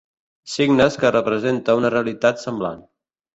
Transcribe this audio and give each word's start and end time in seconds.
Signes 0.53 0.97
que 1.03 1.11
representa 1.15 1.77
una 1.81 1.93
realitat 1.97 2.43
semblant. 2.47 2.83